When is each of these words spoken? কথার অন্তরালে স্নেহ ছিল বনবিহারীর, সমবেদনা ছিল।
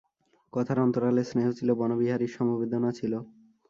কথার 0.53 0.77
অন্তরালে 0.79 1.23
স্নেহ 1.23 1.47
ছিল 1.51 1.69
বনবিহারীর, 1.73 2.35
সমবেদনা 2.37 2.89
ছিল। 2.91 3.13